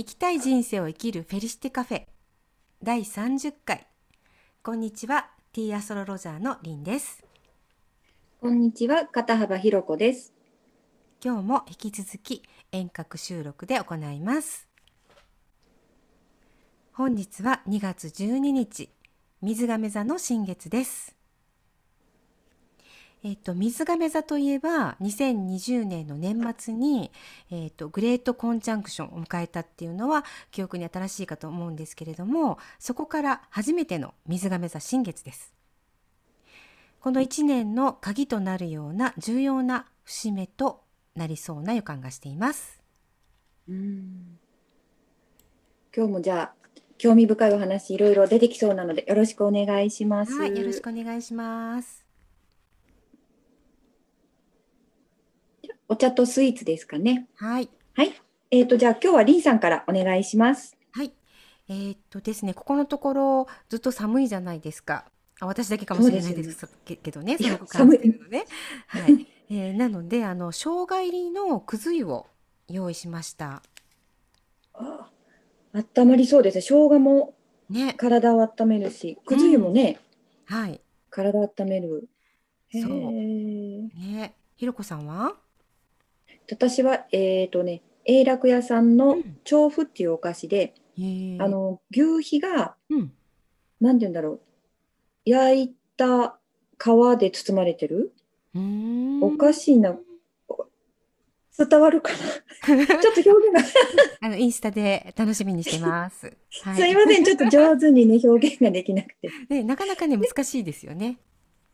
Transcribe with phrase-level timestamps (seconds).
[0.00, 2.06] 生きたい人生を生きるフェリシテカフェ。
[2.82, 3.86] 第30回。
[4.62, 7.22] こんにちはティーアストロロジャーのリンです。
[8.40, 10.32] こんにちは、片幅ひろこです。
[11.22, 12.42] 今日も引き続き
[12.72, 14.68] 遠隔収録で行います。
[16.94, 18.88] 本日は2月12日
[19.42, 21.14] 水亀座の新月です
[23.22, 27.10] えっと、水亀座といえば2020年の年末に、
[27.50, 35.54] えっと、グレートコンジャンクションを迎えたっていうのは記憶に新しいかと思うんですけれどもそこから初めての水亀座新月です。
[37.00, 40.82] この1年の鍵となるような重要な節目と
[41.16, 42.82] なりそうな予感がしています。
[45.96, 46.52] 今日もじゃあ、
[46.98, 50.34] 興味深いお話いろいろ出てきそうなので、よろしくお願いします。
[50.34, 52.09] はいよろしくお願いします
[55.90, 57.26] お茶とスイーツですかね。
[57.34, 57.68] はい。
[57.94, 58.12] はい。
[58.52, 60.76] えっ、と、じゃあ今日はりんさんからお願いします。
[60.92, 61.12] はい。
[61.68, 65.04] えーっとですねここのところずっと寒いじゃないですか。
[65.40, 68.44] あ私だけかもしれないですけけどねいやすごく感じて寒いるのね。
[68.86, 72.26] はい、 えーなのであの生姜入りのくず湯を
[72.68, 73.62] 用意しました。
[74.74, 75.10] あ
[75.72, 76.56] 温まりそうです。
[76.56, 76.62] ね。
[76.62, 77.34] 生姜も
[77.68, 77.94] ね。
[77.96, 80.00] 体を温めるし、くず湯もね、
[80.46, 80.80] はい。
[81.08, 82.08] 体を温める。
[82.68, 82.90] へそう。
[82.90, 84.34] ーね。
[84.56, 85.36] ひろこさんは？
[86.54, 93.12] 私は、えっ、とね、永楽屋さんのうん調布っていうお菓子で、へーあの、牛皮が、うん
[93.80, 94.40] なんて言うんだろう。
[95.24, 96.38] 焼いた
[96.78, 98.12] 皮で包まれてる
[98.54, 99.96] うーんおかしいな。
[101.58, 102.12] 伝わるか
[102.68, 102.86] な？
[102.86, 103.80] ちょっと表現が、
[104.22, 106.26] あのインスタで楽しみにしてます。
[106.64, 107.24] はすいません。
[107.24, 109.30] ちょっと上手にね、表現ができなくて。
[109.48, 111.18] ね、なかなかね難しいですよね。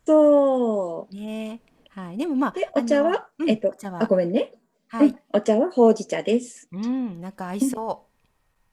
[0.05, 1.15] そう。
[1.15, 2.17] ね、はい。
[2.17, 4.53] でもまあ、で、お茶は、うんえっとお茶、はあ、ごめんね。
[4.93, 5.15] うんはい。
[5.33, 6.67] お茶はほうじ茶です。
[6.71, 8.05] うん、なんか合いそ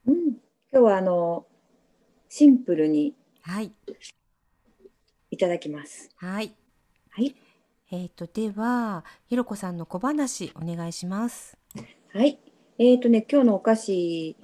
[0.07, 0.15] うん。
[0.25, 0.39] 今
[0.73, 1.47] 日は、あの、
[2.29, 3.51] シンプルにう。
[3.51, 3.73] はい。
[5.31, 6.11] いただきます。
[6.17, 6.55] はい。
[7.11, 7.35] はい。
[7.91, 11.57] えっ、とではひろこさんの小話お願いします。
[12.13, 12.39] はい。
[12.79, 14.37] えっ、とね、今日のお菓子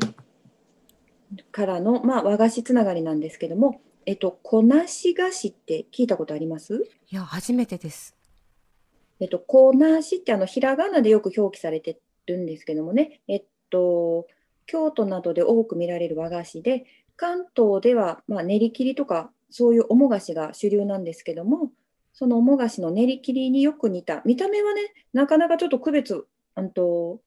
[1.53, 6.85] からの、まあ、和菓子つながりなんですけども、えっと、こなし菓子って聞いたことあります？
[7.11, 8.17] いや初めてです。
[9.21, 14.27] えっと、こなしってあの、ひらがなでよく表記されてるんですけどもね、えっと、
[14.67, 16.87] 京都などで多く見られる和菓子で、
[17.17, 21.71] 関東では、まあ、練り切りとか、そういうお菓子が主流なんですけども、
[22.13, 24.83] そのお菓子の練り切りによく似た、見た目はね、
[25.13, 27.21] なかなかちょっと区別、あと、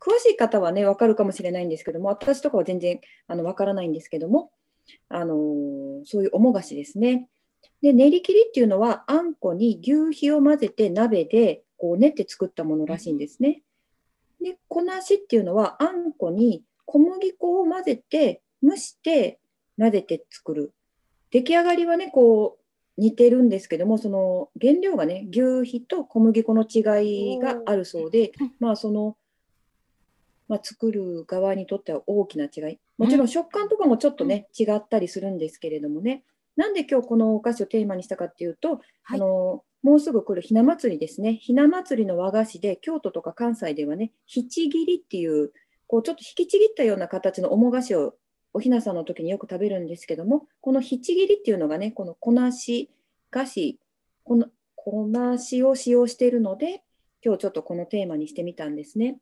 [0.00, 4.50] 詳しい方はね、わかるかもしれないんですけども、私とかは全然あのわからないんですけども、
[5.08, 5.34] あの
[6.04, 7.28] そういうお菓子ですね。
[7.82, 13.62] で、練り切りっていうのは、あんこに牛皮を混ぜて鍋でこう練って作ったものらしいんですね。
[14.42, 19.38] で、こなしっていうのは、あんこに小麦粉を混ぜて、蒸して
[19.78, 20.72] 混ぜて作る。
[21.30, 29.16] 出来上がりはね、こう、似てるんですけども、その原料がね、牛皮と小麦粉の違いがあるそうでうん、まあ、その、
[30.48, 32.78] まあ、作る側にとっては大きな違い。
[32.96, 36.24] もちろん食感とかもちょっとね、違ったりするんですけれどもね。
[36.58, 38.80] なんで今日このお菓子をテーマにしたかっていうと、はい
[39.14, 41.36] あのもうすぐ来るひな祭りですね。
[41.36, 45.52] ひな祭りの和菓子で、京都とか関西ではね、ひちぎりっていう、
[45.86, 48.14] こうちょっと引きちぎったような形のおも菓子を
[48.52, 52.90] おひなさんの時によく食べるんですけども、このひちぎりっていうのがね、このこなし
[53.30, 53.78] 菓子、
[54.24, 56.82] このこなしを使用しているので、
[57.24, 59.20] 今日ちょっとこのテーマにしてみたんですね。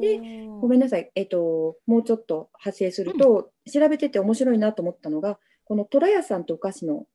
[0.00, 7.06] でごめんなさい、えっと、もうちょっと派生すると、調べてて面白いなと思ったのが、この虎屋さんとお菓子の、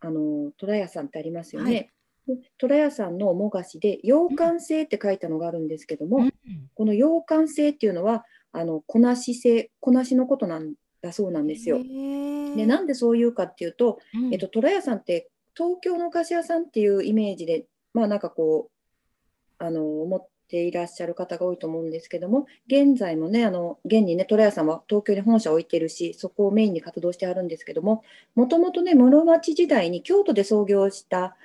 [0.00, 1.72] あの、虎屋さんってありますよね。
[1.72, 1.90] はい
[2.24, 6.32] で虎屋さんのおも菓子で、洋館製って書いたのがあるんですけども、うん
[6.74, 11.78] この洋館製っていうのは、あの、こなし製、こなしのことなんだそうなんですよ。
[11.78, 28.02] で、なんでそういうかっていうと、うんえっと、虎屋さんって東京のお菓子屋さんっていうイメージで、まあなんかこう、あの、思っていらっしゃる方が多いと思うんですけども、現在もね、あの、現にね、虎屋さんは東京に本社を置いてるし、そこをメインに活動してあるんですけども、
[28.34, 31.36] もともとね、室町時代に京都で創業した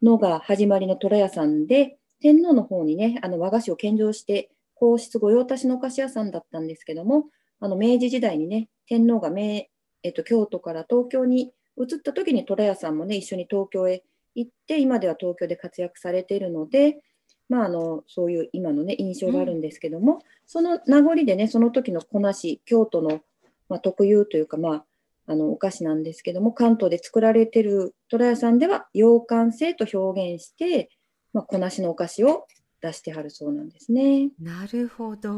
[0.00, 7.26] のが始まりの虎屋さんで、天皇の方にね、あの和菓子を献上して、皇室御用達のお菓子屋さんだったんですけども、
[7.58, 9.64] あの明治時代にね、天皇が明
[10.04, 17.02] えっと、京都から東京に移った時に虎屋さんもね、一緒に東京へ行って、今では東京で活躍されているので、
[17.48, 23.20] まあ、あのそういう今の、ね、印象があるんですけども、その名残でね、その時のこなし、京都の、
[23.68, 24.84] まあ、特有というか、まあ、
[25.26, 30.90] あのお菓子なんですけども、関東で作られている虎屋さんでは、洋館製と表現して、
[31.32, 32.46] まあ、こなしのお菓子を
[32.80, 34.30] 出してはるそうなんですね。
[34.38, 35.32] なるほど。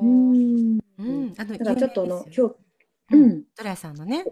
[0.00, 0.78] うん。
[0.78, 1.24] うううん。
[1.28, 2.56] ん、あのだからちょっとあの今日、う、
[3.12, 3.26] うん。
[3.30, 4.24] ん、トラヤさんのね、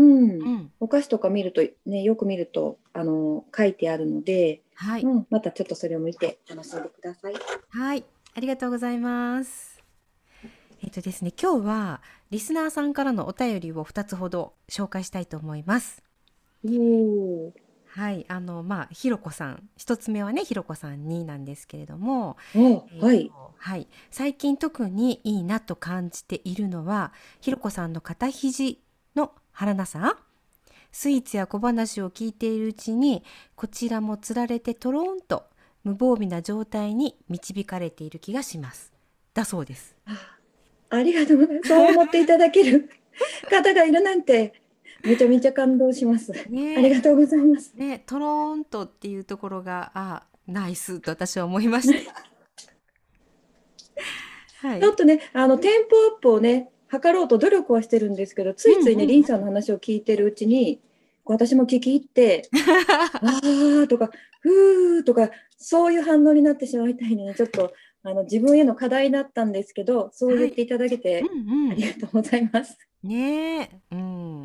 [0.00, 7.34] うん、うん、お菓子とか見るとね、よく見るとあの書いてあるので、はい、うん、またちょっとそれを見て楽しんでください。
[7.68, 8.04] はい、
[8.34, 9.82] ありがとうございます。
[10.82, 12.00] えっとですね、今日は
[12.30, 16.02] リスナーさんからのお便りを2つほど紹介したいと思います。
[17.86, 28.80] はい、あのまあひろこさん、一つ目はねひろこさんになんですけれども、おえーとはい、はい、最近特にいいなと感じているのはひろこさんの肩肘
[29.60, 30.16] の張らなさ。
[30.92, 33.22] スイーツや小話を聞いているうちに
[33.54, 35.44] こちらもつられてとろーんと
[35.84, 38.92] 無防備な状態に導かれている気がします。
[39.32, 39.94] だそうです。
[40.06, 40.36] あ
[40.90, 41.68] ありがとうございます。
[41.68, 42.90] そう思っていただける
[43.48, 44.54] 方がいるなんて、
[45.04, 46.32] めちゃめちゃ感動します。
[46.48, 47.72] ねありがとうございます。
[47.76, 52.12] ね、とろーんとっていうところが、あ、ナイスと私は思いました。
[54.66, 54.92] はいちょ。
[54.92, 60.80] っとね、あのテンポアップをね、測ろうと努力はしてるんですけど、ついついね、うんうんうんリンさんの話を聞いてるうちに、
[61.24, 62.48] 私も聞き入って、
[63.22, 64.10] あーとか、
[64.40, 67.72] ふーとか、そういう反応になってしまいたいので、ちょっと
[68.02, 72.76] あの自分への課題だったんですけど、そう言っていただけて、うんうんありがとうございます。
[73.02, 74.42] ねえ、うん。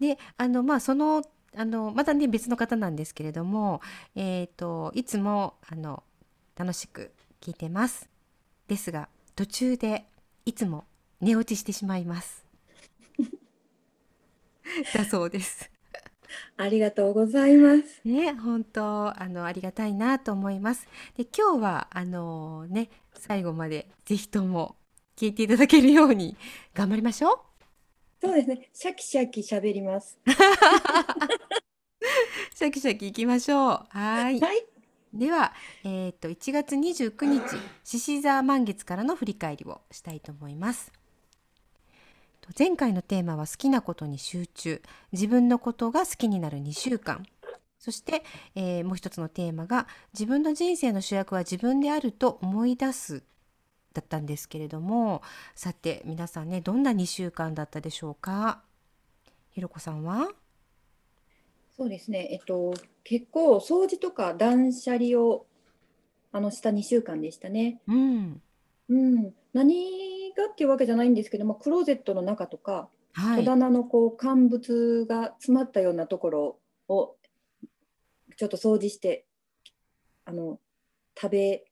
[0.00, 1.22] で、あの、まあ、その、
[1.56, 3.80] あの、またね、別の方なんですけれども、
[4.14, 6.02] えっと、いつも、あの、
[6.56, 8.08] 楽しく聞いてます。
[8.68, 10.04] ですが、途中で
[10.44, 10.84] いつも
[11.24, 12.44] 寝落ちしてしまいます。
[14.92, 15.70] だそうです。
[16.58, 18.02] ありがとうございます。
[18.04, 20.86] ね、本当、あの、ありがたいなと思います。
[21.16, 24.76] で、今日は、あのね、最後までぜひとも
[25.16, 26.36] 聞いていただけるように
[26.74, 27.38] 頑張りましょう。
[28.20, 30.18] そうですね、シャキシャキ喋ります。
[32.54, 33.60] シャキシャキいきましょう。
[33.60, 34.40] はーい。
[34.40, 34.66] はい。
[35.14, 35.54] では、
[35.84, 40.92] えっと1月29日獅子座満月からの振り返りをしたいと思います。
[42.44, 44.82] と前回のテーマは好きなことに集中。
[45.12, 47.24] 自分のことが好きになる2週間。
[47.78, 48.22] そして、
[48.54, 53.22] えーもう一つのテーマが自分の人生の主役は自分であると思い出す
[53.92, 55.22] だったんですけれども。
[55.54, 58.62] さて皆さんねどんな2週間だったでしょうか？
[59.50, 60.28] ひろこさんは？
[61.76, 65.46] そうですね、えっと、結構掃除とか断捨離を
[66.30, 67.80] あのした2週間でしたね。
[67.88, 68.40] うん。
[68.88, 73.44] うん、何がっていうわけじゃないんですけども、クローゼットの中とか、はい。
[73.44, 76.58] 戸棚のこう乾物が詰まったようなところ
[76.88, 77.16] を
[78.36, 79.26] ちょっと掃除して、
[80.24, 80.58] あの
[81.16, 81.64] 食べ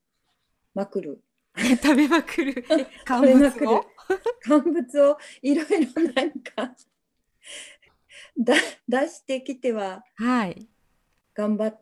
[0.74, 1.22] まくる。
[1.56, 2.64] 食べまくる。
[3.04, 3.84] 乾物を？
[4.42, 6.74] 乾物をいろいろなんか
[8.38, 8.54] だ
[8.88, 10.68] 出してきてははい。
[11.34, 11.80] 頑張っ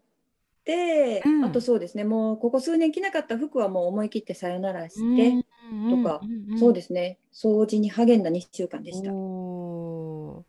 [0.65, 1.45] て、うん。
[1.45, 5.45] あとそうですね、もうここ数年着なかった服はもう思い切ってさよならして、
[5.91, 6.21] とか
[6.59, 9.13] そうですね、掃除に励んだ2週間でした。
[9.13, 10.45] お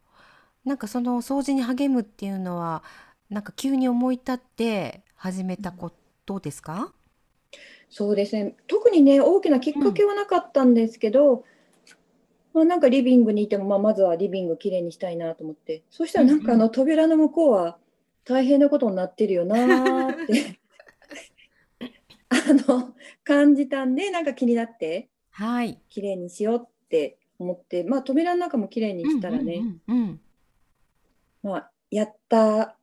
[0.66, 0.68] ー。
[0.68, 2.84] なんかその掃除に励むっていうのは
[3.30, 5.92] なんか急に思い立って始めたこ
[6.26, 6.94] とですか？
[7.90, 11.44] そうですね、特にね、大きなきっかけはなかったんですけど、
[12.54, 17.78] まあ、なんかリビングにいても、まあ、まずはリビングきれいにしたいなと思って、そしたらなんかあの扉の向こうは
[18.24, 20.60] 大変なことになってるよなーって
[22.30, 22.36] あ
[22.70, 22.94] の
[23.24, 25.80] 感じたんで、なんか気になって、はい。
[25.90, 30.20] きれいにしようって思って、まあ、扉の中もきれいにしたらね、うんうんうんうん
[31.44, 32.76] まあ、やったっ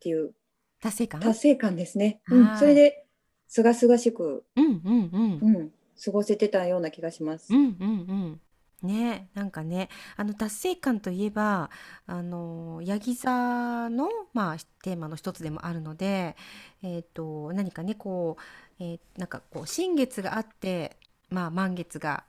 [0.00, 0.32] ていう
[0.80, 1.20] 達成感？
[1.20, 2.20] 達成感ですね。
[2.28, 3.06] うんはいそれで、
[3.48, 5.10] すがすがしく、うんうん
[5.42, 5.72] うんうん、
[6.04, 7.56] 過ごせてたような気がしますう。
[7.56, 8.40] んうんうん。
[8.82, 11.68] ねなんかねあの達成感といえば
[12.06, 16.36] あのヤギ座の、まあ、テーマの一つでもあるので、
[16.84, 20.97] えー、と何かねこう、えーなんかこう新月があって、
[21.30, 22.24] まあ、満月が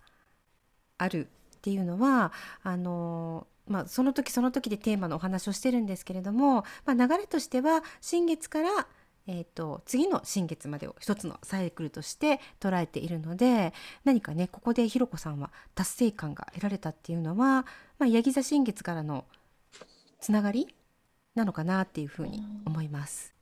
[0.97, 1.27] ある
[1.57, 2.31] っていうのは
[2.63, 8.87] あのまあ、その時その時でテーマのお話をしてるんですけれども、まあ、流れとしては新月から、
[9.27, 13.73] えー、と次の新月までを一つのサイクルとして捉えているので
[14.05, 17.67] 何かねここでひろこさんは達成感が得られたっていうのは、
[17.99, 19.25] まあ、ヤギ座新月からの
[20.19, 20.67] つながり
[21.35, 23.38] なのかなっていうふうに思います。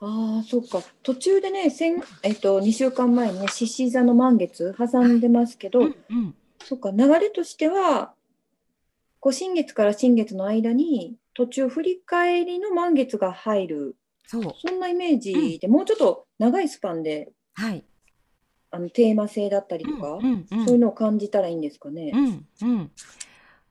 [0.00, 0.82] ああ、そっか。
[1.02, 6.34] 途中でね、先えっと、2週間前にね、獅子座の満月挟んでますけど、うんうん。
[6.62, 8.14] そっか、流れとしては、
[9.20, 14.54] こう新月から新月の間に、途中振り返りの満月が入る、そう。
[14.64, 17.84] そんなイメージで、もうちょっと長いスパンで、はい、
[18.70, 20.64] あのテーマ性だったりとか、うんうんうん。
[20.64, 22.12] そういうのを感じたらいいんですかね。
[22.14, 22.90] うんうん、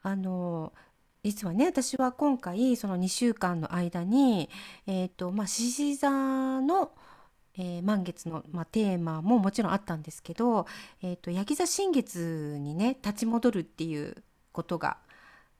[0.01, 0.73] あの
[1.27, 4.49] 実はね私は今回その2週間の間に
[4.85, 6.91] えっ、とまあ獅子座の、
[7.57, 10.67] えー満月の、まあ、テーマももちろんあったんですけど、
[11.01, 14.97] えー、とヤギ座新月にね立ち戻るっていうことが、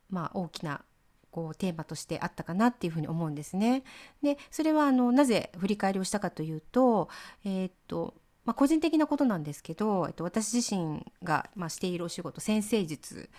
[0.10, 0.84] まあ、大きな
[1.32, 3.84] こうテーマとしてあったかなっていうふうに思うんですね。
[4.24, 7.10] でそれはあのなぜ振り返りをしたかというと,、
[7.44, 8.14] えーと
[8.46, 13.30] まあ、個人的なことなんですけど、えっと、私自身が、まあ、しているお仕事先生術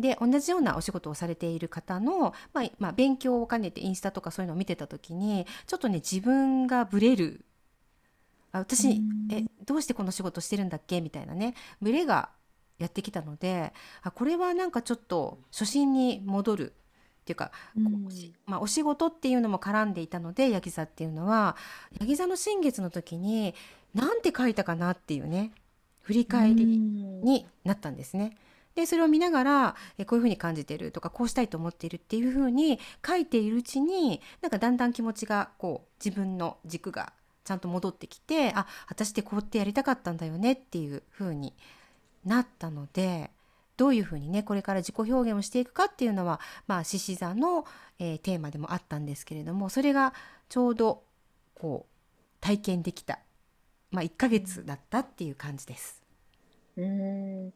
[0.00, 7.44] で同じようなお仕事をされている方の、まあまあ、勉強を兼ねてインスタとかそういうのを見てた時にちょっとね自分がブレる。
[8.52, 9.28] あ私うん。
[9.30, 11.00] えどうしてこの仕事してるんだっけ？
[11.00, 12.30] みたいなねブレが
[12.78, 16.72] やってきたのであこれはなんかちょっと初心に戻る。
[17.20, 21.54] っていうか、こうまあ、お仕事っていうのも絡んでいたのでヤギ座っていうのは
[22.00, 23.54] ヤギ座の新月の時に
[23.94, 25.52] なんて書いたかなっていうね
[26.00, 28.36] 振り返りになったんですね。
[28.74, 37.12] でそれを見ながらえこういうふうに感じてるとかこうしたいと思っているっていうふうに書いているうちになんかだんだん気持ちがこう自分の軸が
[37.44, 41.54] ちゃんと戻ってきてあ私ってこうってやりたかったんだよねっていうふうに
[42.24, 43.30] なったので
[43.76, 47.64] どういうふうにねこれから自己表現をしていくかっていうのはまあ獅子座の、
[47.98, 50.14] えーテーマでもあったんですけれどもそれが
[50.48, 51.02] ちょうど
[51.54, 51.90] こう
[52.40, 53.18] 体験できた、
[53.90, 56.02] まあ、1ヶ月だったっていう感じです。
[56.76, 57.52] うん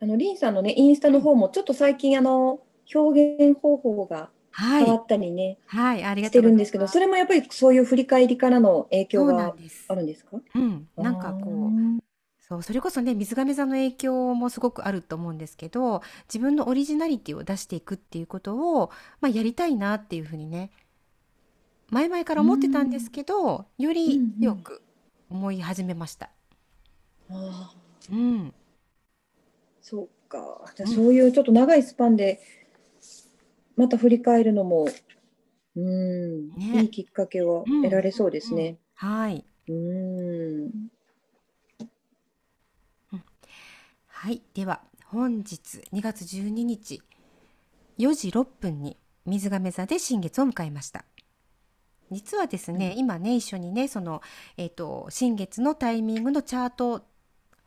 [0.00, 2.60] あのリンさんのねインスタの方もちょっと最近あの
[2.94, 6.42] 表現方法がはい、変わったりね、はい、ありがして。
[6.42, 9.54] るんですけど、それもやっぱりそういう振り返りからの影響が
[9.88, 9.94] あ。
[9.94, 10.38] るんですか？
[10.56, 12.02] うん、なんかこう
[12.40, 18.90] そうそれこそね水亀座の影響もすごくあると思うんですけど自分のオリジナリティを出していくっていうことを、
[19.20, 20.72] まあ、やりたいなっていうふうにね
[21.90, 24.82] 前々から思ってたんですけどよりよく
[25.30, 26.30] 思い始めました。
[27.30, 27.74] ああ、
[28.10, 28.52] うん、
[29.90, 30.72] そうか。
[30.76, 32.40] じゃうんあそういうちょっと長いスパンで
[33.76, 34.86] また振り返るのも、
[35.74, 38.78] うん、ねいいきっかけをうん得られそうですね。
[38.94, 40.70] はい、うん。
[44.06, 47.02] はい、では本日2月12日
[47.98, 51.04] 4時6分に水亀座で新月を迎えました。
[52.10, 54.20] 実はですね、今ね一緒にねその、
[54.56, 57.06] えー、と新月のタイミングのチャート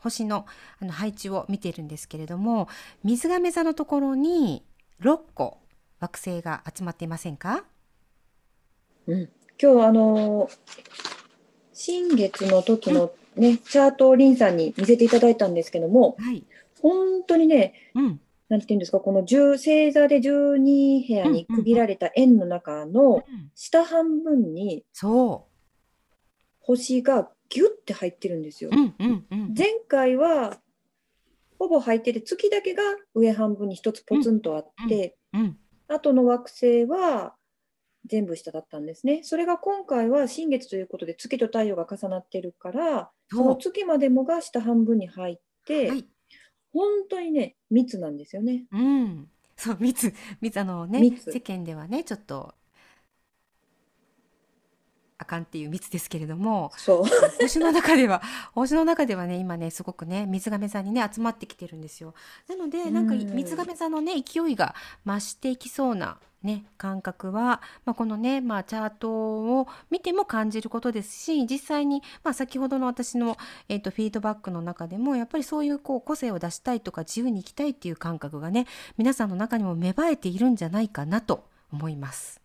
[0.04, 0.46] 星の
[0.80, 2.68] あの配置を見ているんですけれども
[3.04, 4.64] 水亀座のところに
[5.02, 5.58] 6個
[6.00, 7.64] 惑星が集まっていませんか？
[9.08, 9.30] うん、
[9.62, 10.50] 今日あの
[11.74, 16.44] 新月の時のね、チャートをリンさんに見せていただいたんですけども、はい、
[16.82, 23.24] 本当にね、うん、なんていうんですか、この10星座で12部屋に区切られた円の中のうん
[23.56, 25.48] 下半分にそ
[26.60, 28.72] 星がギュッて入ってるんですよ。
[28.74, 28.76] う、。
[28.76, 30.58] うんうんうん、前回は
[31.60, 32.82] ほぼ入ってて月だけが
[33.14, 35.58] 上半分に一つポツンとあって、うん、
[35.88, 37.36] 後の惑星は
[38.08, 39.22] 全部下だったんですね。
[39.22, 46.08] それが今回は新月ということで月と太陽が重なってるからその月までもが下半分に入って、はい、
[46.74, 48.64] 本当にね密なんですよね。
[48.72, 50.12] うん、そう密。
[50.42, 51.32] 密あのね密。
[51.32, 52.56] 世間ではねちょっと
[55.24, 57.04] あかんっていう密ですけれどもそう
[57.42, 58.22] 星の中では
[58.54, 62.14] 星の中ではね今ねすごくね水亀座にね集まってきてるんですよ。
[62.48, 64.76] なのでなんかうん水亀座のね勢いが
[65.06, 69.10] 増していきそうなね感覚は、まあ、このね、まあ、チャート
[69.60, 73.38] を見ても感じることですし実際に、まあ、先ほどの私の、
[73.70, 82.43] えー、とフィードバックの中でもやっぱりそういうこう個性を出したいとか自由に生きたいっていう感覚がね皆さんの中にも芽生えているんじゃないかなと思います。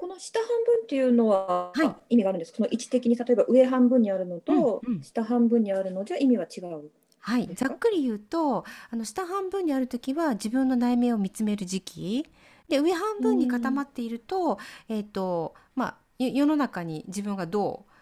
[0.00, 2.14] この下半分っていうのははい。
[2.14, 2.56] 意味があるんですか？
[2.56, 5.02] その位置的に例えば上半分にあるのとうんうん。
[5.02, 6.90] 下半分にあるのじゃ意味は違う。
[7.18, 12.26] はい、ざっくり言うとあの下半分にある時は自分の内面を見つめる時期。
[12.66, 14.56] で上半分に固まっていると,、
[14.88, 17.92] えっとまあ、よ世の中に自分がどう、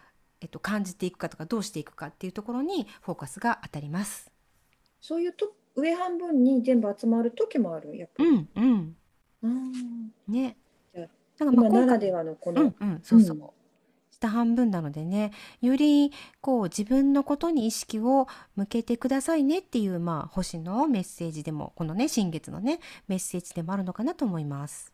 [0.41, 4.31] えっと、感じていくかとかどうしていくかっていうところにフォーカスが当たります。
[5.01, 8.29] そういうと上半分に全部集まる時もあるやっぱり。
[8.29, 8.95] うんうん。
[9.43, 10.31] あー。
[10.31, 10.55] ね
[11.45, 13.49] なんかまあ今回今ならではのこの、うんうんそうそう、うん。
[14.11, 15.31] 下半分なのでね。
[15.61, 24.91] よりこう自分のことに意識を向けてくださいねっていうまあ星のメッセージでもこのね新月のねメッセージでもあるのかなと思います。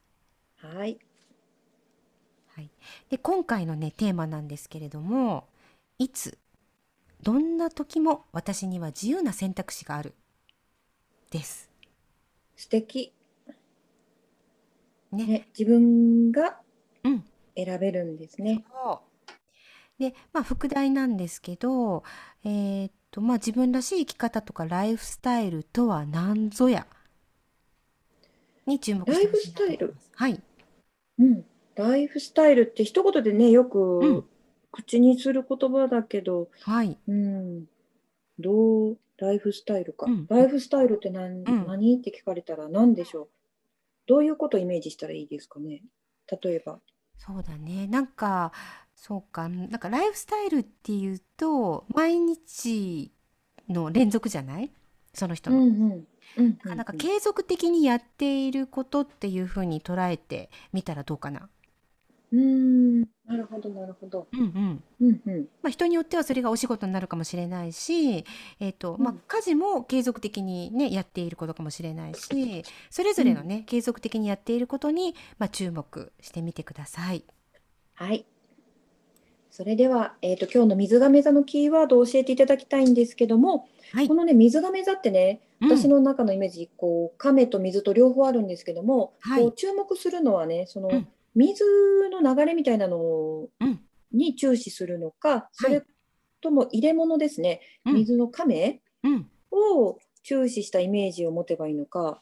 [0.58, 1.00] はい。
[2.56, 2.70] はい、
[3.10, 5.46] で今回のねテーマなんですけれども
[6.00, 6.38] 「いつ
[7.22, 10.14] どんな時も私には自由な選択肢がある」
[11.32, 11.70] です。
[12.56, 13.12] 素敵
[15.12, 15.26] ね。
[15.26, 16.60] ね自分が
[17.04, 17.24] うん
[17.56, 18.66] 選べるんですね。
[18.70, 19.02] そ
[19.98, 22.04] うでまあ副題なんですけど、
[22.44, 26.86] えーっとまあ、自分らしい生き方とかライフスタイルとは何ぞや？
[28.66, 30.12] に注目してほしいなと思います。
[30.16, 30.44] はい、
[31.20, 31.46] うん。
[31.76, 34.26] ライフスタイルって一言でねよくうん
[34.72, 36.98] 口にする言葉だけど、はい。
[37.08, 37.66] うん、
[38.38, 40.08] どうライフスタイルか。
[40.08, 41.98] うんライフスタイルって何,、うん何？
[41.98, 43.28] って聞かれたら何でしょう？
[44.08, 45.82] どういうことをイメージしたらいいですかね？
[46.42, 46.80] 例えば。
[47.18, 47.88] そうだね。
[47.88, 48.52] なんか、
[48.96, 53.12] そうか、なんかライフスタイルっていうと、毎日
[53.70, 54.72] の連続じゃない？
[55.14, 55.58] その人の。
[55.58, 56.08] うんうん
[56.38, 61.50] うんだからなんか継続的にやっていることっていうふうに捉えてみたらどうかな？
[62.34, 62.75] うん、なる
[63.56, 64.28] ほどなるほど。
[64.32, 64.84] うんうん。
[65.02, 68.26] うんうんまあ、人によってはそれがお仕事になるかもしれないし、
[68.60, 77.24] えっとまあうん、家事も継続的にねやっていることかもしれないしそれぞれのね、継続的にやっていることに、まあ、注目してみてください。
[77.96, 78.26] はい。
[79.56, 91.64] それでは、えー、と今日の水亀座のキーワードを教えていただきたいんですけども、はいこのね水亀座ってねうん私の中のイメージ、こう亀と水と両方あるんですけども、はいこう注目するのはねその、うん水
[92.10, 93.80] の流れみたいなのうん。
[94.12, 95.84] に注視するのか、それ
[96.40, 97.96] とも入れ物ですね、うん。
[97.96, 99.30] 水の亀うん。
[99.52, 102.22] を注視したイメージを持てばいいのか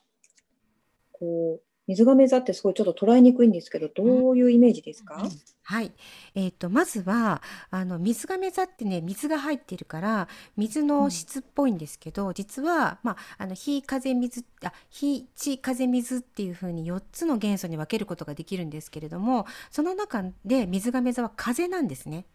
[1.14, 5.28] こう水亀座ってすごいちょっと捉えにくいんですけどどういうイメージですか、
[5.66, 5.94] はい、
[6.36, 7.42] えっとまずは
[7.72, 10.28] あの水亀座ってね水が入っているから
[10.58, 22.26] 水の質っぽいんですけど、実は、まあ、あの火風水あ火地風水っていう風に4つの元素に分けることができるんですけれどもその中で水亀座は風なんですね。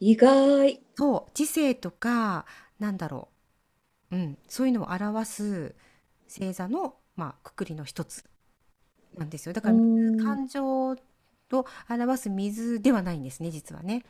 [0.00, 0.80] 意外。
[0.96, 1.30] そう。
[1.32, 2.46] 知性とか
[2.80, 3.28] なんだろ
[4.10, 5.74] う、うん、そういうのを表す
[6.28, 8.24] 星座の、まあ、くくりの一つ
[9.16, 9.52] なんですよ。
[9.52, 10.16] だからうん。
[10.16, 10.96] 感情
[11.58, 14.04] を表す水ではないんですね実はね。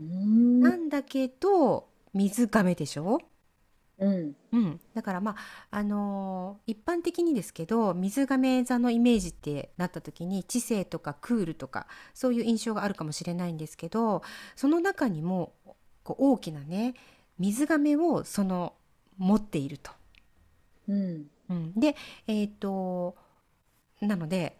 [0.00, 0.60] うーん。
[0.60, 3.20] なんだけど水亀でしょ？
[3.98, 4.34] うん。
[4.52, 5.36] うん、だからまあ
[5.78, 14.22] あのー一般的にですけど水亀座のイメージってなった時に知性とかクールとかそういう印象があるかもしれないんですけど
[14.56, 15.52] その中にも
[16.04, 16.94] こう大きなね
[17.38, 18.74] 水亀をその
[19.18, 19.90] 持っていると。
[20.88, 21.26] うん。
[21.50, 21.96] うん、で
[22.26, 23.14] えっ、と
[24.00, 24.56] なので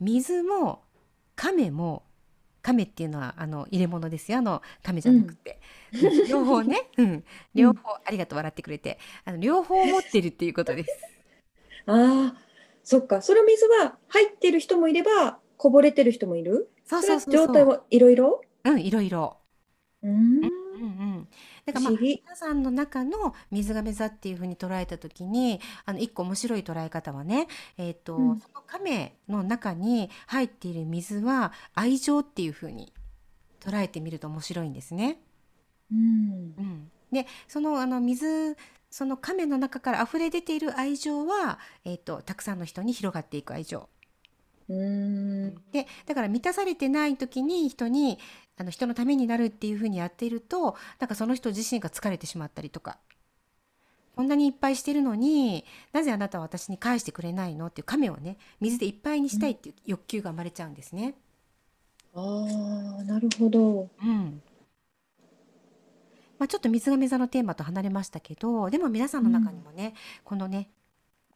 [0.00, 0.82] 水も
[1.36, 2.02] 亀も
[2.62, 4.38] 亀っていうのはあの入れ物ですよ。
[4.38, 5.60] あの亀じゃなくて、
[6.28, 8.98] 両方ね、 うん、両方、ありがとう笑ってくれて。
[9.24, 10.90] あの両方持ってるっていうことです。
[11.86, 12.40] ああ
[12.82, 13.22] そっか。
[13.22, 16.68] その水は入ってる人もいればこぼれてる人もいる？
[16.84, 19.36] そうそうそう状態はいろいろうんいろいろ。
[20.02, 21.15] うーんうんうん。
[21.66, 28.40] だからまあ皆さんの中の水亀座っていうふうに捉えた時にあの一個面白い捉え方はね、えーとうん。
[28.40, 32.92] その亀の中に入っている水は愛情っていうふうに
[33.60, 35.20] 捉えてみると面白いんですね。
[35.90, 36.54] うん。
[36.56, 38.56] うん、でそのあの水
[38.88, 43.88] その亀の中から溢れ出ている愛情は、えー、とたくさんの人に広がっていく愛情。
[44.68, 45.54] うーん。
[45.72, 48.20] でだから満たされてない時に人に
[48.58, 52.98] あの人のためになるっていうふうにやっているとなんかその人自身が疲れてしまったりとか。
[54.14, 61.14] こんなにいっぱいしてるのになぜあなたは私に返してくれないのっていう亀をね水でいっぱいにしたいっていう欲求が生まれちゃうんですね。
[62.14, 63.90] ああなるほど。
[64.02, 64.42] うん。
[66.38, 70.70] まあ、ちょっと水亀座のテーマと離れましたけどでも皆さんの中にもね、このね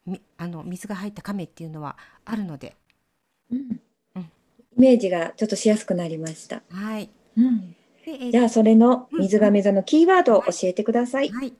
[0.07, 2.77] みあの水が入った亀っていうのはあるので、
[3.51, 3.81] うんうん
[4.81, 6.63] イメージがちょっとしやすくなりました。
[6.71, 7.77] はい、うん。
[8.33, 11.29] じゃあそれの水亀座のキーワードを教えてください。
[11.29, 11.53] はい。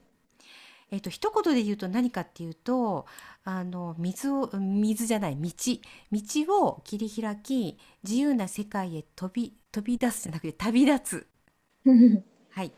[0.89, 3.05] えっ、と一言で言うと何かっていうと、
[3.43, 5.51] あの水を水じゃない道。
[6.11, 11.27] 道を切り開き自由な世界へ飛び飛び出すじゃなくて旅立つ。
[12.49, 12.67] はい。
[12.67, 12.71] っ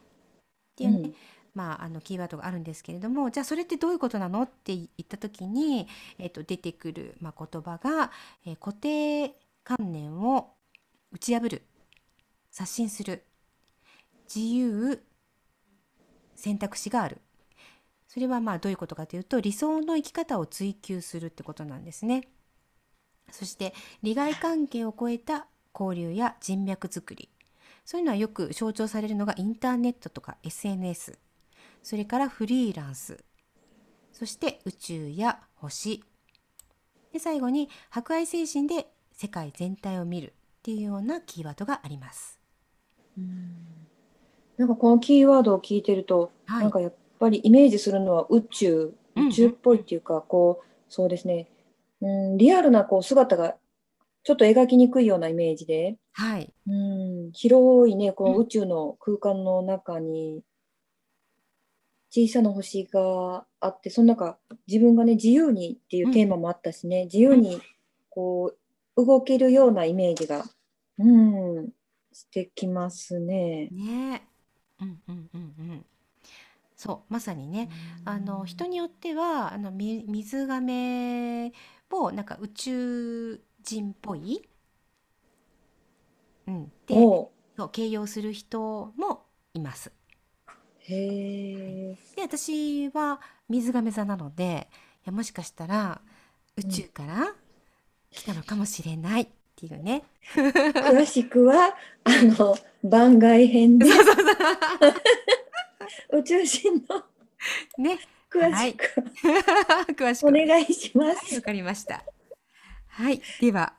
[0.75, 1.15] ていうね、うん。
[1.56, 4.41] まああのキーワードがあるんですけれども、じゃあそれってどういうことなの？
[4.41, 5.88] って言った時に
[6.19, 8.12] えっ、と出てくるまあ言葉が、
[8.45, 10.54] えー固定観念を
[11.12, 11.63] 打ち破る
[12.52, 13.23] 刷新する
[14.34, 15.02] 自由
[16.36, 17.21] 選択肢がある。
[18.08, 22.28] それはまあどういうことかというと理想の生き方を追求するってことなんですね。
[23.32, 23.73] そして
[24.04, 27.30] 利害関係を超えた交流や人脈作り。
[27.86, 31.17] そういうのはよく象徴されるのがインターネットとか SNS
[31.82, 33.23] それからフリーランス。
[34.13, 36.04] そして宇宙や星。
[37.12, 42.39] で最後に博愛精神で世界全体を見るっていうようなキーワードがあります。
[44.58, 46.62] なんかこのキーワードを聞いてると、はい。
[46.63, 51.47] なんかやっぱりイメージするのは宇宙、うん宇宙っぽいっていうか、こう、そうですね、
[52.02, 53.56] うん、リアルなこう姿が
[54.23, 58.34] ちょっと描きにくいようなイメージで、はい、うん、広いね、こうん。
[58.34, 60.41] の宇宙の空間の中に
[62.10, 67.62] 小さな星があって、その中、自分がね、自由にっていうテーマもあったしね、自由に
[68.10, 68.58] こう
[68.95, 70.45] 動けるようなイメージが、
[70.97, 71.69] うん、
[72.12, 73.69] してきますね。
[73.71, 74.27] ね。
[74.79, 75.86] うんうんうんうん。
[76.75, 77.69] そうまさにね
[78.03, 81.53] あの人によってはあのみ水亀
[81.89, 84.49] をなんか宇宙人っぽい、
[86.47, 89.91] うん、でおそう形容する人もいます。
[90.79, 91.97] へえ。
[92.15, 94.69] で私は水亀座なので
[95.06, 96.01] いやもしかしたら
[96.58, 97.36] 宇宙から
[98.13, 100.04] 来たのかもしれないっていうね。
[100.36, 103.88] 詳しくはあの番外編で
[106.12, 107.04] 宇宙人の
[107.78, 107.99] ね
[108.30, 108.86] 詳しく
[109.93, 111.26] 詳しくお願いします。
[111.26, 112.04] はいわかりました。
[112.88, 113.73] はいでは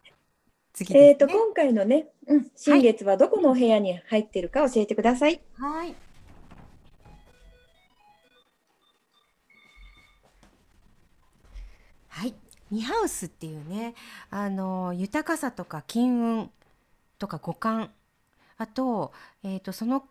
[0.73, 1.09] 次ですね。
[1.11, 5.41] えっと今回のね、うん、新月はどこのお部屋に入ってるか教えてください。
[5.55, 5.95] はい。
[12.09, 12.35] はい、
[12.75, 13.95] ニハウスっていうね、
[14.31, 16.51] あの豊かさとか金運
[17.19, 17.91] とか五感、
[18.59, 19.13] あと
[19.45, 20.05] えっ、とその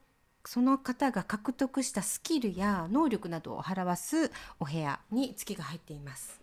[0.45, 6.41] その方が獲得したスキルや能力などを表すお部屋に月が入っています。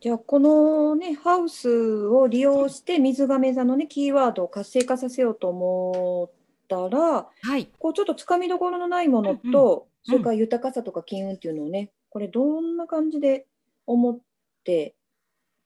[0.00, 6.30] じゃあこのねハウスを利用して水亀座のねキーワードを活性化させようと思っ
[6.68, 13.46] たらはい、こうちょっとつかみどころのないものと、うんうんそれから豊かさとか金運っていうのをねこれどんな感じで
[13.86, 14.18] 思っ
[14.64, 14.94] て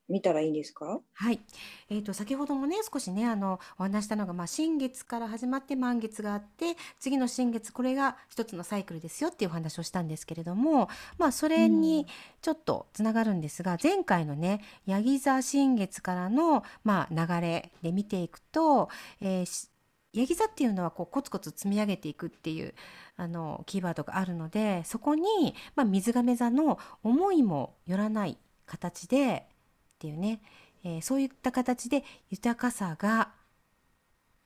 [0.09, 1.01] みたらいいんですか？
[1.15, 1.41] はい、
[1.89, 12.07] えー、と先ほどもね少しねあのお話ししたのが、まあ、新月から始まって満月があって次の新月これが一つのサイクルですよっていうお話をしたんですけれども、まあ、それに
[12.43, 19.69] ちょっとつながるんですが、前回のねヤギ座新月からの、まあ、流れで見ていくと、えーし
[20.15, 22.75] ヤギ座っていうのはこうコツコツ積み上げていくっていう
[23.17, 30.41] あのキーワードがあるのでそこに、まあ、水亀座の思いもよらない形でっていうね、
[30.85, 33.31] えーそういった形で豊かさが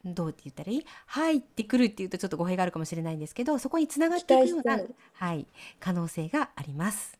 [0.04, 0.84] どうって言ったらいい？
[1.06, 5.46] 入ってくるっていうとちょっと語弊があるかもしれないんですけどそこにつながっていくような期待し、はい、
[5.80, 7.18] 可能性があります。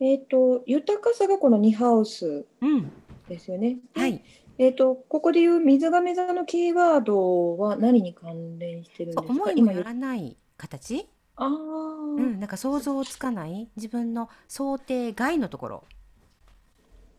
[0.00, 2.92] えっ、と豊かさがこの2ハウスうん、
[3.28, 3.78] ですよね。
[3.94, 4.22] ではい、
[4.58, 9.22] えっ、とここでいう水亀座のキーワードは何に関連してるんですか？
[9.32, 15.84] 思いもよらない形、ああ、うん、なんか想像つかない自分の想定外のところ、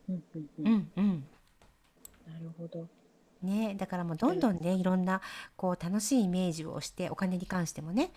[0.08, 0.66] うんうんうん。
[0.66, 1.24] うんうん。
[2.26, 2.86] なるほど。
[3.42, 5.22] ね、だからもうどんどんねいろんな
[5.56, 8.12] こう楽しいイメージをしてお金に関してもね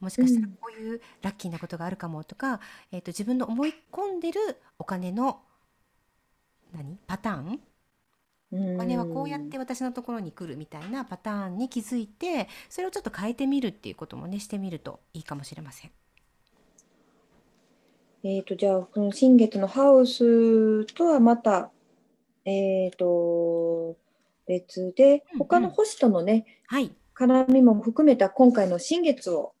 [0.00, 0.52] もしかしたらうん。
[0.56, 2.60] こういうラッキーなことがあるかもとか、
[2.92, 5.40] えー、と自分の思い込んでるお金の
[6.74, 6.98] 何？
[7.06, 7.60] パターン？
[8.52, 15.90] おお金はこうやって私のところに来るみたいなパターンに気づいてそれをちょっと変えてみるっていうこともねしてみるといいかもしれません。
[18.22, 21.70] えっ、と、じゃあ、この新月のハウスとはまた、
[22.44, 23.96] えっ、と、
[24.48, 29.54] 別でうん、他の星とのね、はい、絡みも含めた今回の新月を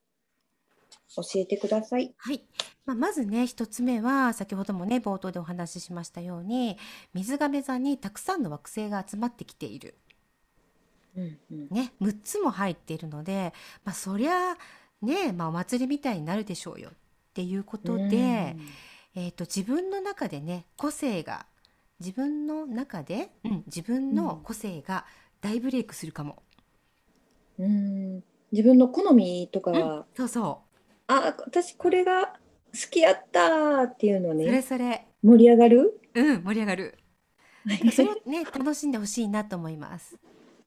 [1.14, 2.14] 教えてください。
[2.16, 2.44] はい
[2.86, 6.78] まあ、まずね一つ目は先ほどもね冒頭でお話ししましたように
[7.14, 9.96] 水亀座にたくさんの惑星が集まってきている。
[11.16, 11.68] うんうん。
[11.70, 13.52] ね、6つも入っているので、
[13.84, 14.56] まあ、そりゃ
[15.02, 16.90] ね、まあ、お祭りみたいになるでしょうよ。
[16.90, 16.92] っ
[17.34, 18.56] ていうことで、
[19.14, 21.46] えー、と自分の中でね個性が
[22.00, 25.04] 自分の中で、うん、自分の個性が
[25.40, 26.42] 大ブレイクするかも。
[27.58, 27.64] うん。
[27.66, 28.22] うん
[28.52, 30.62] 自分の好みとかは、そうそ
[31.08, 32.38] あ、私これが
[32.84, 36.00] 好きやったーっていうのそれね、それ、盛り上がる？
[36.14, 36.98] うん、盛り上がる。
[37.94, 40.16] それをね 楽しんでほしいなと思います。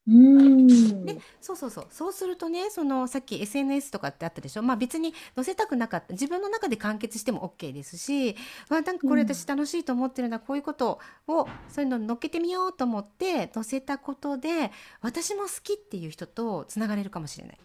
[0.08, 1.06] うーん。
[1.06, 4.64] ねそうそうそうそうするとねそのさっき SNS とかってあったでしょ？
[4.64, 8.36] まあ別に載せたくなかった自分の中で完結しても OK ですし
[8.70, 17.60] わなんかこれうん私楽しいと思ってるな、こういうことをそういうの乗っけてみようと思って載せたことで私も好きっていう人とつながれるかもしれない。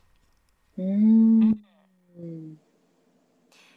[0.78, 1.64] うーん。
[2.16, 2.63] うん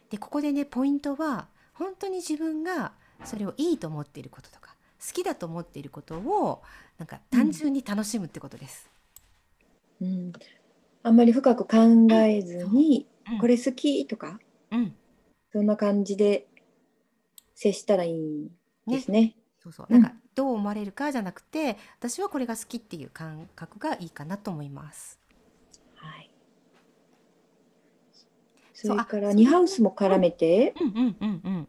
[0.09, 2.93] でここでねポイントは本当に自分が
[3.23, 6.61] それをいいと思っていることとか好きだと思っていることを
[6.97, 8.89] なんか単純に楽しむってことです。
[10.01, 10.33] うん。
[11.03, 11.77] あんまり深く考
[12.15, 13.39] えずに、うん。
[13.39, 14.39] これ好きとか、
[14.71, 14.95] うん。
[15.51, 16.47] そんな感じで
[17.55, 18.49] 接したらいいん
[18.87, 19.35] ですね。
[19.61, 19.87] そうそう。
[19.89, 20.01] うん。
[20.01, 25.19] なんかどう思われるかじゃなくて、私はこれが好きっていう感覚がいいかなと思います。
[25.95, 26.29] はい。
[28.79, 31.67] それからハウスも絡めて、うんうんうんうん。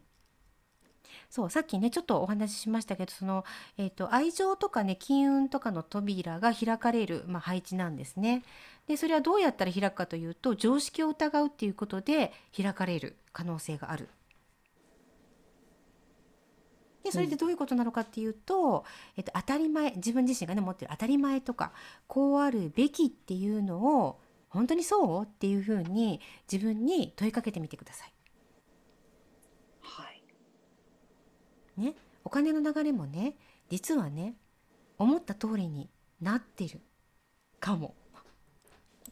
[1.31, 3.45] そうさっきねちょっとお話ししましたけどその、
[3.77, 8.43] えー、と愛情とかね金運とかの扉が開かれる、まあ、配置なんですね。
[8.87, 14.07] でそれはどうやったら開くかというと常識を疑うっていうことで開かれる可能性がある。
[17.03, 18.85] ででそれでどういうことなのかっていうと、
[19.17, 21.71] えっと、当たり前自分自身がね持ってる当たり前とか
[22.07, 25.23] こうあるべきっていうのを本当にそう？
[25.23, 26.19] っていうふうに
[26.51, 28.13] 自分に問いかけてみてください。
[29.81, 30.23] はい。
[31.77, 33.35] ね、お金の流れもね
[33.69, 34.35] 実はね
[34.97, 35.89] 思った通りに
[36.21, 36.81] なってる
[37.59, 37.95] かも。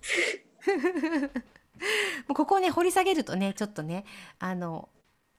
[2.28, 4.06] もうここをね掘り下げるとねちょっとね
[4.40, 4.90] あの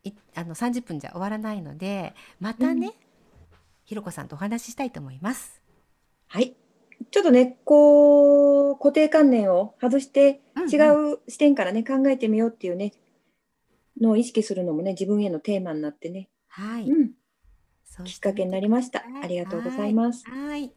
[0.04, 3.08] いあの30分じゃ終わらないのでまたね、うん
[3.88, 5.62] ひろこさんとお話ししたいと思います。
[6.26, 6.54] はい。
[7.10, 10.76] ちょっとね、こう、固定観念を外して、うん違
[11.14, 12.92] う視点からね、考えてみようっていうね、
[14.00, 17.10] のを意識するのもね、自分へのテーマになってね、はい、うん、
[17.84, 19.02] そうきっかけになりました。
[19.22, 20.28] ありがとうございます。
[20.28, 20.72] はい、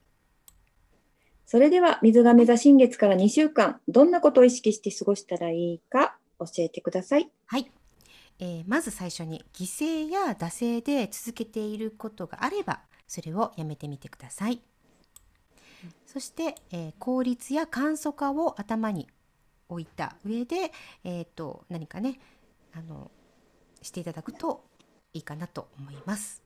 [1.45, 7.29] それでは、水亀座新月から2週間、どんなことを意識して過ごしたらいいか教えてください。
[7.47, 7.69] はい、
[8.39, 14.61] えーまず最初に犠牲や惰性で続けていることがあればそれをやめてみてください。
[16.05, 19.07] そして、えー効率や簡素化を頭に
[19.69, 20.71] 置いた上で、
[21.03, 22.19] えー、と何かね
[22.73, 23.09] あの
[23.81, 24.63] していただくと
[25.13, 26.43] いいかなと思います。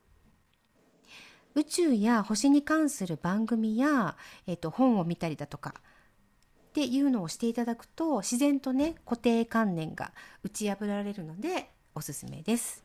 [1.56, 10.12] 宇宙や星に関する番組や、えー、と本を見たりだとかっていうのをしていただくと自然とね固定観念が
[10.44, 12.85] 打ち破られるのでおすすめです。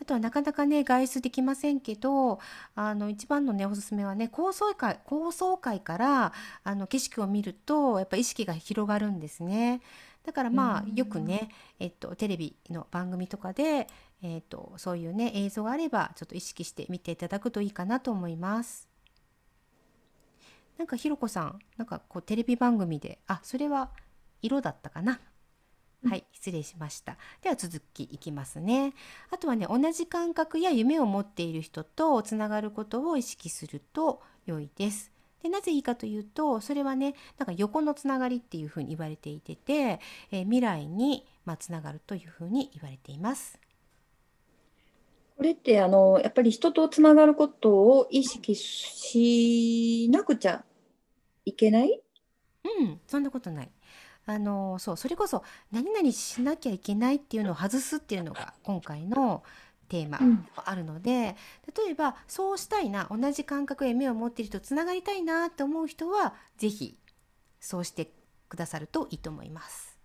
[0.00, 2.38] あとはなかなかね外出できませんけど
[2.74, 6.32] あの一番のねおすすめはね高層階高層階から
[6.64, 9.80] あの景色を見るとやっぱ意識が広がるんですね。
[10.24, 13.86] だからまあうんよくね、えっと、テレビの番組とかで、
[14.22, 18.88] えっと、そういうね映像があればちょっと意識して見ていただくといいかなと思います。
[20.78, 23.90] なんかひろこさんなんかこうテレビ番組であそれは
[24.42, 25.35] 色だったかなうん
[26.04, 27.16] はい失礼しました。
[27.42, 28.94] では続きいきますね。
[29.30, 35.10] あとはね同じ感覚や夢を持っている人とつながることを意識すると良いです。
[35.42, 43.58] でなぜいいかというとそれはねなんか横のつながりっていうふうに言われていてて、えー未来にまあつながるというふうに言われています。
[45.36, 50.64] これって、あの、やっぱり人とつながることを意識しなくちゃ
[51.44, 52.00] いけない？
[52.64, 53.70] うん、そんなことない。
[54.26, 59.44] あの、そう、それこそ何々しなきゃいけないっていうのを外すっていうのが今回の
[59.88, 60.18] テーマ
[60.56, 61.36] あるので、
[61.84, 66.98] 例えばそうしたいな、同じ感覚や夢を持っている人とつながりたいなって思う人は、ぜひ
[67.60, 68.10] そうして
[68.48, 69.96] くださるといいと思います。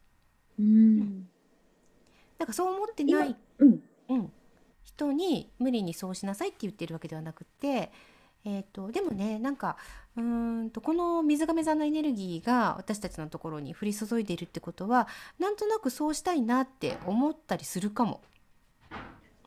[0.60, 1.28] うん。
[2.38, 3.84] なんかそう思ってない、うん。
[4.10, 4.32] うん、
[4.84, 7.92] 人に無理にそうしなさいって言ってるわけではなくて、
[8.44, 9.78] えー、とでもねなんか
[10.18, 15.08] うーんとこの水亀座のエネルギーが私たちのところに降り注いでいるってことは
[15.40, 18.22] なんとなくそうしたいなって思ったりするかも。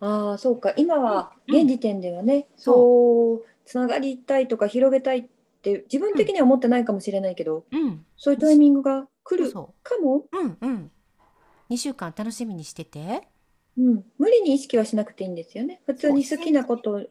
[0.00, 0.74] ああ、そうか。
[0.76, 5.24] 今は、うん現時点ではね、そそう、つながりたいとか広げたいっ
[5.62, 10.24] て自分的には思ってないかもしれないけど、うん、そういうタイミングが来るそかも？
[10.33, 10.90] ううんうん。
[11.70, 13.28] 2週間楽しみにしてて。
[13.78, 14.04] うん。
[14.18, 15.80] 無理に意識はしなくていいんですよね。
[15.87, 17.07] 普通に好きなことを、うん。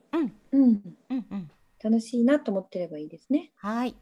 [0.51, 0.61] うん、
[1.09, 1.51] うんうん
[1.83, 3.51] 楽しいなと思ってればいいですね。
[3.57, 3.95] はい。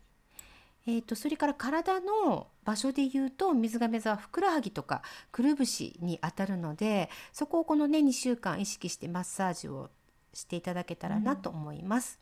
[0.88, 9.92] えー、とそれから体の場所で言うと水亀座はふくらはぎとかくるぶしに当たるのでそこをこのね2週間意識してマッサージを
[10.34, 12.20] していただけたらなと思います。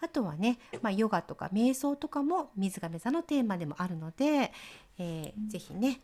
[0.00, 4.52] あとはね、まあ、ヨガとか瞑想とかも水亀座のテーマでもあるので、
[4.98, 6.00] えーぜひね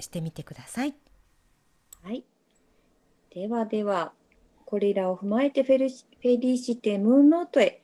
[0.00, 0.94] してみてください。
[2.02, 2.24] はい。
[3.30, 4.12] ではでは、
[4.68, 7.80] これらを踏まえてフェルシフェリシテムーンノートへ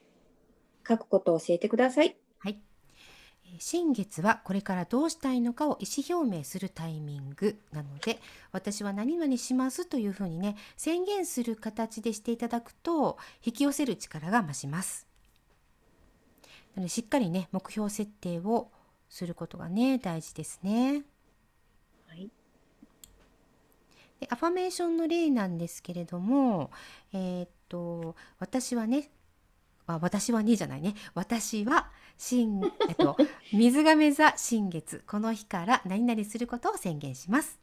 [0.86, 2.14] 書くことを教えてください。
[2.40, 2.58] はい。
[3.46, 8.18] え新月はこれからどうしたいのかを意思表明するタイミングなので
[8.52, 15.06] 私は何々しますというふうにね宣言する形でしていただくと引き寄せる力が増します。
[16.76, 18.70] なのでしっかりね目標設定を
[19.08, 21.02] することがね大事ですね。
[22.08, 22.28] はい。
[24.13, 26.70] でアファメーションの例なんですけれども
[27.12, 29.10] えーっと私はね
[29.86, 33.16] あ私はねじゃないね私は新えっと
[33.52, 37.58] 水亀座新月この日から何々することを宣言します。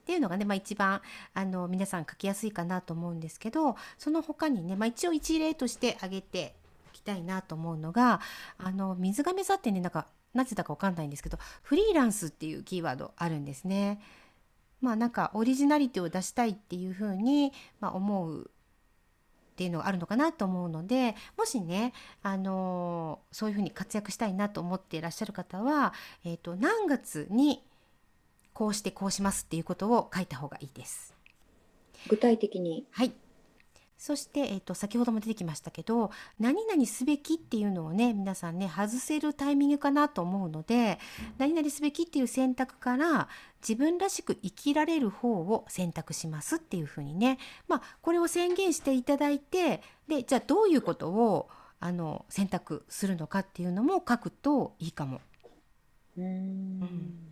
[0.00, 1.02] っていうのがね、まあ、一番
[1.34, 6.56] あの皆さん書きやすいかなと思うんですけどその他にね、まあ、一応一例として挙げて
[6.92, 8.20] いきたいなと思うのが
[8.58, 14.00] あの水亀座ってねなんかなぜだかわかんないんですけどフリーランスっていうキーワードあるんですね。
[14.80, 25.92] まあなんかオリジナリティを出したいっていうふうに、まあ、思うっていうのがあるのかなと思うのでもしね、あのーそういうふうに活躍したいなと思っていらっしゃる方は、
[26.24, 27.62] えー、と何月に
[28.52, 31.14] こうしてこうしますっていうことを書いた方がいいです。
[32.08, 32.86] 具体的に？
[32.90, 33.12] はい
[34.00, 40.98] そして、えっと先ほども出てきましたけど何々すべきっていうのをね皆さんね外せるタイミングかなと思うので
[41.36, 43.28] 何々すべきっていう選択から
[43.60, 55.20] 自分らしく生きられる方を選択しますっていうふうにね、まあ、これを宣言していただいてでじゃあどういうことをあの選択するのかっていうのも書くといいかも。
[56.16, 57.30] うーん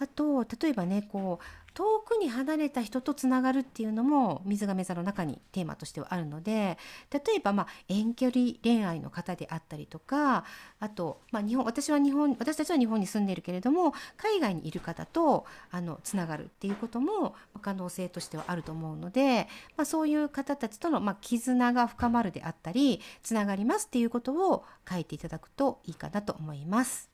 [0.00, 6.78] あと例えばねこう遠くに離れた人とつながるっていうのも水亀座の中にテーマとしてはあるので
[7.10, 10.44] 例えばまあ遠距離恋愛の方であったりとか
[10.80, 27.10] あと、まあ、日本私は日本私たちは日本に住んでるけれども海外にいる方とあのつながるっていうことも可能性としてはあると思うので、まあ、そういう方たちとの、まあ、絆が深まるであったりつながりますっていうことを書いていただくといいかなと思います。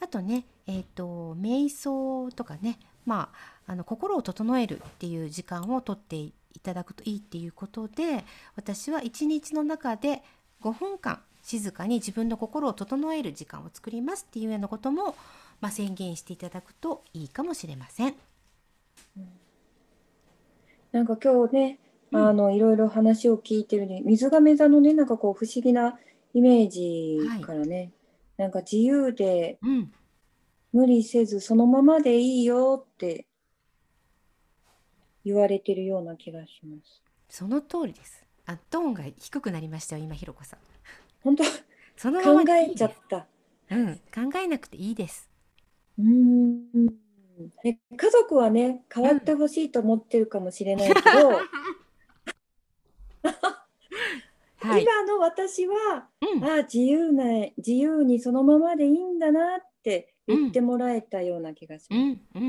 [0.00, 3.30] あとね、えっ、と瞑想とかね、ま
[3.66, 8.24] ああの心を整えるっていう時間をとっていただくといいっていうことで、
[8.56, 10.22] 私は一日の中で
[10.62, 15.14] 5分間静かに自分の心を整える時間を作りますっていうようなことも、
[15.60, 18.14] まあ、宣言していただくといいかもしれません。
[20.90, 21.78] なんか今日ね、
[22.10, 22.26] うん。
[22.26, 25.98] あのいろいろ話を聞いてるね、水亀座のね、なんかこう不思議な
[26.34, 27.92] イメージからね、
[28.38, 29.92] なんか自由でうん、
[30.72, 33.26] 無理せずそのままでいいよって
[35.24, 37.02] 言われてるような気がします。
[37.28, 38.24] その通りです。
[38.46, 40.60] あ、トーンが低くなりましたよ、今ひろこさん。
[41.22, 41.44] 本当？
[41.96, 43.26] そのまま考えちゃった。
[43.70, 45.28] うん、考えなくていいです。
[45.98, 46.94] うーん
[47.64, 51.30] え家族はね、変わってほしいと思ってるかもしれないけど、
[54.58, 54.82] はい。
[54.82, 57.24] 今の私は、うん、ああ、自由な、
[57.58, 61.98] 自由にそのままでいいんだなって言ってもらえたような気がします。
[61.98, 62.46] うん、うん、う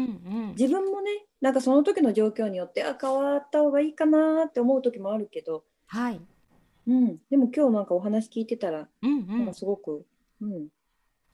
[0.48, 0.56] ん。
[0.58, 1.12] 自分もね、
[1.42, 6.22] なんかその時の状況によって、あ、変わった方がいいかなって思う時もあるけど、はい。
[6.88, 9.54] うん、でも今日なんかお話聞いてたら、うん、うなんかん。
[9.54, 10.06] すごく、
[10.42, 10.68] うん、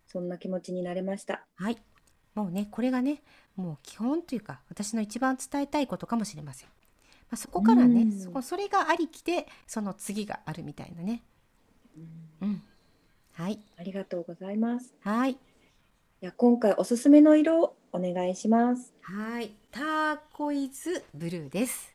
[0.08, 1.46] そんな気持ちになれました。
[1.56, 1.78] はい。
[2.36, 3.22] もうね、これがね、
[3.56, 6.70] もう基本というか、私の一番伝えたいことかもしれません。
[6.70, 6.74] ま
[7.32, 11.24] あ、そこからね、うんそこ、それがありきで、その次があるみたいなね。
[12.42, 12.64] うんうん。
[13.34, 13.60] はい。
[13.78, 14.94] ありがとうございます。
[15.02, 15.38] はい。
[16.24, 18.94] いや、今回おすすめの色をお願いします。
[19.02, 19.52] はい。
[19.72, 21.94] ターコイズブルーです。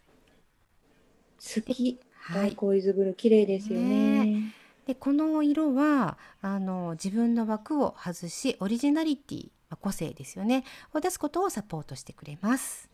[1.38, 1.99] 好き。
[2.31, 2.51] タはい。
[2.51, 4.53] ーコイズブルー、綺麗ですよね。
[4.87, 12.91] でこの色はあの自分の枠を外しオリジナリティまあ個性ですよねを出すことをサポートしてくれます。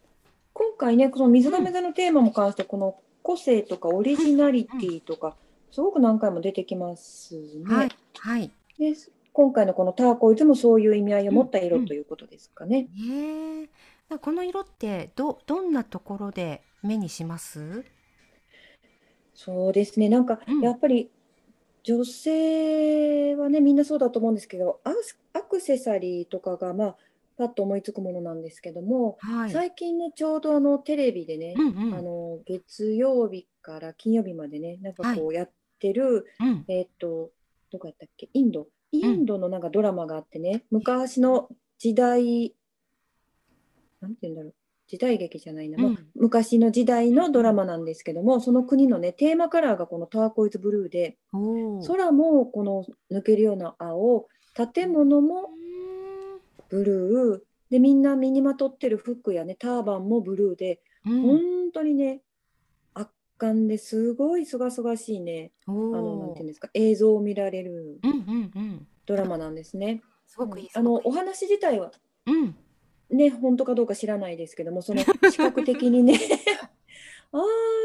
[0.52, 5.34] 今回ね、この水亀座のテーマも関して、この個性とかオリジナリティとか、
[5.72, 7.74] すごく何回も出てきますね。
[7.74, 8.52] はいはい。
[8.78, 8.94] で
[9.34, 12.84] 今回のこのターコイズもそういう意味合いを持った色うんうんということですかね。
[12.84, 13.68] ねえ。
[14.08, 17.84] だこの色ってどどんなところで目にします？
[19.34, 21.10] そうですね、なんかうんやっぱり
[21.82, 24.96] 女性はね、みんなそうだと思うんですけど、アク
[25.32, 26.96] アクセサリーとかが、まあ、
[27.36, 29.50] パッと思いつくものなんですけども、はい。
[29.50, 37.30] 最近ね、ちょうどあのテレビでね、うんうんあの月曜日から金曜日までね、なんかこうやってる、うんえーっと、
[37.72, 42.54] どこやったっけ、インド、インドのなんかドラマがあってね、昔の時代、
[44.00, 44.54] なんて言うんだろう、
[44.86, 51.18] 時代劇じゃないな、まあうん昔の時代のドラマなんですけども、その国のね、テーマカラーがこのターコイズブルーで、
[51.86, 54.26] 空もこの抜けるような青、
[54.74, 55.50] 建物も
[56.70, 61.22] ブルー、で、みんな身にまとってる服やね、ターバンもブルーで、うん。
[61.22, 61.40] 本
[61.72, 62.22] 当にね、
[63.44, 68.00] 圧巻ですごいすがすがしいね、おあの、なんーていうんですか、映像を見られる。
[69.06, 70.02] ドラマなんですね。
[70.26, 70.70] すごくいい。
[70.74, 71.92] あの、お話自体は
[72.26, 72.56] うん
[73.10, 76.18] ね、本当かどうか知らないですけども、その 視覚的にね、
[77.32, 77.42] ああ、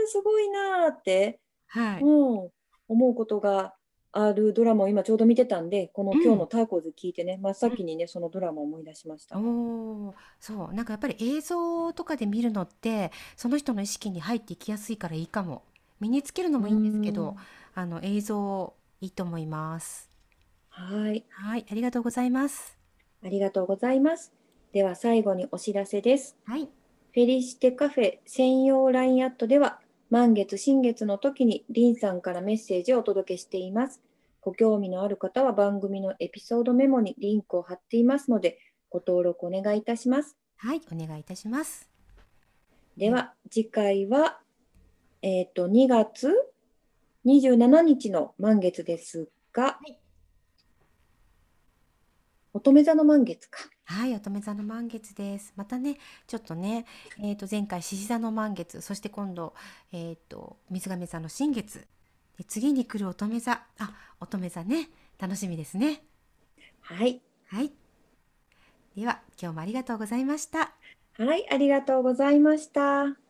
[0.08, 2.02] すごいなーって、はい。
[2.02, 2.06] う
[2.46, 2.52] ん、
[2.88, 3.76] 思うことが
[4.12, 6.24] あるドラマを今ちょうど見てたんで、このうん。
[6.24, 9.38] 今日のターコーズ聞いてね、真っ先にね、そのドラマを思い出しました。
[9.38, 10.74] おーそう。
[10.74, 15.64] なんかやっぱり映像とかで見るのってその人の意識に入っていきやすいからいいかも。
[16.00, 17.36] 身につけるのもいいんですけど
[17.76, 20.10] あの映像いいと思います。
[20.70, 22.78] はい、はいありがとうございます。
[23.24, 24.32] ありがとうございます。
[24.72, 26.38] では最後にお知らせです。
[26.46, 26.62] はい。
[26.62, 29.80] フェリシテカフェ専用 LINE アットでは、
[30.10, 34.02] 満月、新月の時にリンさんからメッセージをお届けしています。
[34.42, 38.58] ご興味のある方は番組のエピソードメモにリンクを貼っていますので、
[38.90, 40.36] ご登録お願いいたします。
[40.58, 41.88] はいお願いいたします
[42.98, 44.40] では、次回は、
[45.22, 46.34] えっ、と、2月
[47.26, 50.00] 27日の満月ですが、はい
[52.52, 53.70] 乙女座の満月か。
[53.90, 55.52] はい、乙女座の満月です。
[55.56, 56.86] またね、ちょっとね、
[57.20, 59.56] えっ、と前回獅子座の満月、そして今度
[59.92, 61.88] えっ、と水亀座の新月、
[62.38, 66.04] で次に来る乙女座、あ、乙女座ね、楽しみですね。
[66.82, 67.20] はい。
[67.48, 67.72] はい。
[68.96, 70.72] では今日もありがとうございました。
[71.18, 73.29] はい、ありがとうございました。